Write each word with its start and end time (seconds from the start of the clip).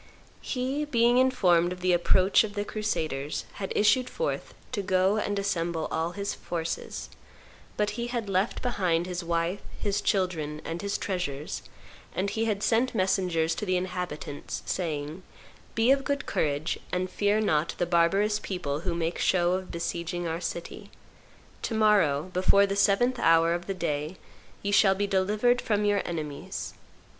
He, 0.41 0.83
being 0.85 1.19
informed 1.19 1.71
of 1.71 1.81
the 1.81 1.93
approach 1.93 2.43
of 2.43 2.55
the 2.55 2.65
crusaders, 2.65 3.45
had 3.61 3.71
issued 3.75 4.09
forth, 4.09 4.55
to 4.71 4.81
go 4.81 5.17
and 5.17 5.37
assemble 5.37 5.87
all 5.91 6.13
his 6.13 6.33
forces; 6.33 7.07
but 7.77 7.91
he 8.01 8.07
had 8.07 8.27
left 8.27 8.63
behind 8.63 9.05
his 9.05 9.23
wife, 9.23 9.59
his 9.79 10.01
children, 10.01 10.59
and 10.65 10.81
his 10.81 10.97
treasures, 10.97 11.61
and 12.15 12.31
he 12.31 12.45
had 12.45 12.63
sent 12.63 12.95
messengers 12.95 13.53
to 13.53 13.63
the 13.63 13.77
inhabitants, 13.77 14.63
saying, 14.65 15.21
"Be 15.75 15.91
of 15.91 16.03
good 16.03 16.25
courage, 16.25 16.79
and 16.91 17.07
fear 17.07 17.39
not 17.39 17.75
the 17.77 17.85
barbarous 17.85 18.39
people 18.39 18.79
who 18.79 18.95
make 18.95 19.19
show 19.19 19.51
of 19.51 19.69
besieging 19.69 20.27
our 20.27 20.41
city; 20.41 20.89
to 21.61 21.75
morrow, 21.75 22.31
before 22.33 22.65
the 22.65 22.75
seventh 22.75 23.19
hour 23.19 23.53
of 23.53 23.67
the 23.67 23.75
day, 23.75 24.17
ye 24.63 24.71
shall 24.71 24.95
be 24.95 25.05
delivered 25.05 25.61
from 25.61 25.85
your 25.85 26.01
enemies." 26.05 26.73